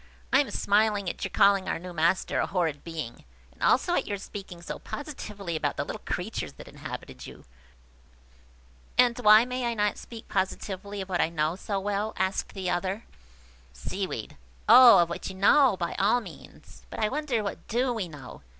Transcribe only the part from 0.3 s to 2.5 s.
"I am smiling at your calling our new master a